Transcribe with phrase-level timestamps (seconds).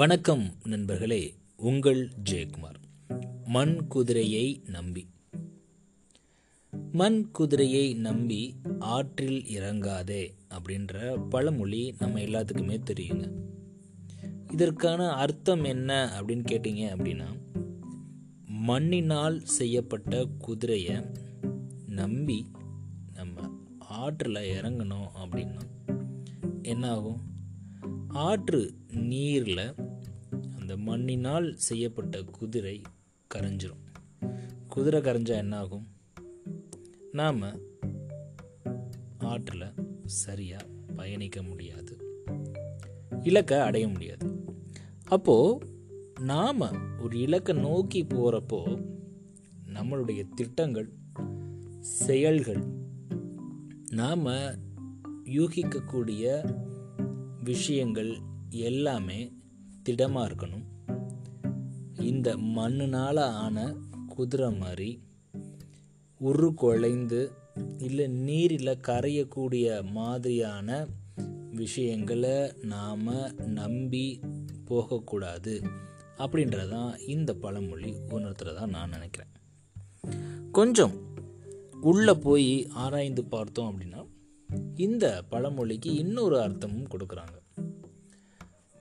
[0.00, 3.08] வணக்கம் நண்பர்களே உங்கள் ஜெயக்குமார்.
[3.44, 5.08] மண் குதிரையை நம்பி.
[6.92, 13.30] மண் குதிரையை நம்பி ஆற்றில் இறங்காதே அப்படின்ற பழமொழி நம்ம எல்லாத்துக்குமே தெரியுங்க.
[14.52, 17.26] இதற்கான அர்த்தம் என்ன அப்படின்னு கேட்டிங்க அப்படின்னா
[18.46, 20.96] மண்ணினால் செய்யப்பட்ட குதிரையை
[21.86, 22.50] நம்பி
[23.14, 23.40] நம்ம
[23.78, 25.60] ஆற்றில் இறங்கணும் அப்படின்னா
[26.62, 27.28] என்ன ஆகும்
[28.08, 29.74] ஆற்று நீரில்
[30.70, 32.82] அந்த மண்ணினால் செய்யப்பட்ட குதிரை
[33.34, 33.82] கரைஞ்சிரும்.
[34.68, 35.86] குதிரை கரைஞ்சா என்ன ஆகும்
[37.12, 37.40] நாம்
[39.18, 39.72] ஆற்றில்
[40.04, 41.96] சரியாக பயணிக்க முடியாது.
[43.22, 44.44] இலக்கை அடைய முடியாது.
[45.04, 45.66] அப்போது
[46.20, 46.60] நாம்
[47.00, 48.84] ஒரு இலக்கை நோக்கி போகிறப்போ
[49.74, 50.92] நம்மளுடைய திட்டங்கள்
[51.80, 52.62] செயல்கள்
[53.90, 54.26] நாம்
[55.24, 56.54] யூகிக்கக்கூடிய
[57.44, 58.18] விஷயங்கள்
[58.50, 59.39] எல்லாமே
[59.82, 60.64] திடமாக இருக்கணும்.
[62.00, 63.74] இந்த மண்ணுனால் ஆன
[64.08, 65.02] குதிரை மாதிரி
[66.18, 67.32] உரு குலைந்து
[67.78, 70.86] இல்லை நீரில் கரையக்கூடிய மாதிரியான
[71.52, 74.20] விஷயங்களை நாம் நம்பி
[74.64, 75.62] போகக்கூடாது
[76.18, 77.92] அப்படின்றதான் இந்த பழமொழி.
[78.08, 79.32] உணர்த்துறதா நான் நினைக்கிறேன்.
[80.52, 80.92] கொஞ்சம்
[81.80, 84.06] உள்ளே போய் ஆராய்ந்து பார்த்தோம் அப்படின்னா
[84.74, 87.64] இந்த பழமொழிக்கு இன்னொரு அர்த்தமும் கொடுக்குறாங்க.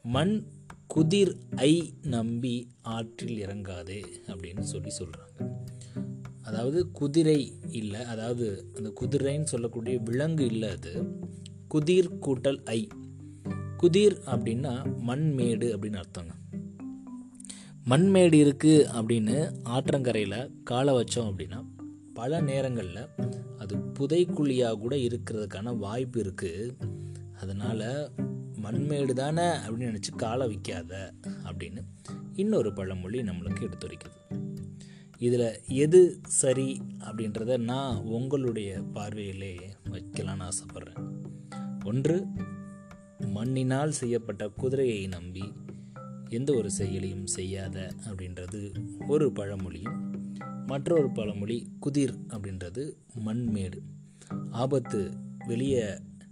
[0.04, 0.44] மண்
[0.90, 5.50] குதிர் ஐ நம்பி ஆற்றில் இறங்காதே அப்படின்னு சொல்லி சொல்கிறாங்க
[6.42, 10.94] அதாவது குதிரை இல்லை அதாவது அந்த குதிரைன்னு சொல்லக்கூடிய விலங்கு இல்லை அது.
[11.68, 12.88] குதிர் கூட்டல் ஐ.
[13.78, 14.74] குதிர் அப்படின்னா
[15.08, 16.34] மண்மேடு அப்படின்னு அர்த்தங்க.
[17.90, 21.60] மண்மேடு இருக்குது அப்படின்னு ஆற்றங்கரையில் காலை வச்சோம் அப்படின்னா
[22.14, 23.08] பல நேரங்களில்
[23.58, 26.76] அது புதைக்குழியாக கூட இருக்கிறதுக்கான வாய்ப்பு இருக்குது
[27.42, 27.86] அதனால்
[28.64, 31.82] மண்மேடு தானே அப்படின்னு நினச்சி காலை வைக்காத அப்படின்னு
[32.34, 34.38] இன்னொரு பழமொழி நம்மளுக்கு எடுத்துரைக்குது.
[35.18, 41.08] இதில் எது சரி அப்படின்றத நான் உங்களுடைய பார்வையிலே வைக்கலான்னு ஆசைப்பட்றேன்.
[41.86, 42.26] ஒன்று
[43.20, 45.54] மண்ணினால் செய்யப்பட்ட குதிரையை நம்பி
[46.30, 50.24] எந்த ஒரு செயலையும் செய்யாத அப்படின்றது ஒரு பழமொழியும்.
[50.68, 52.94] மற்றொரு பழமொழி குதிர் அப்படின்றது
[53.26, 53.80] மண்மேடு.
[54.52, 55.12] ஆபத்து
[55.48, 55.86] வெளியே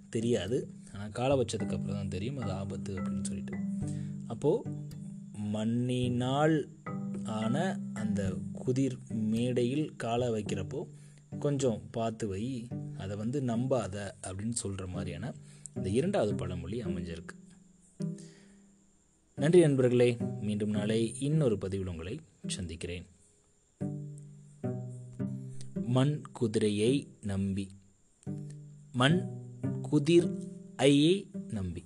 [0.09, 0.76] தெரியாது.
[0.97, 3.57] ஆனால் காலை வச்சதுக்கு அப்புறம் தான் தெரியும் அது ஆபத்து அப்படின்னு சொல்லிட்டு.
[4.27, 4.71] அப்போது
[5.33, 6.69] மண்ணினால்
[7.23, 8.21] ஆன அந்த
[8.53, 10.79] குதிர் மேடையில் காலை வைக்கிறப்போ
[11.39, 15.33] கொஞ்சம் பார்த்து வை அதை வந்து நம்பாத அப்படின்னு சொல்கிற மாதிரியான
[15.75, 17.35] இந்த இரண்டாவது பழமொழி அமைஞ்சிருக்கு.
[19.35, 23.07] நன்றி நண்பர்களே மீண்டும் நாளை இன்னொரு பதிவில் உங்களை சந்திக்கிறேன்.
[25.87, 27.67] மண் குதிரையை நம்பி.
[28.91, 29.19] மண்
[29.81, 31.83] குதிர் ஐயை நம்பி.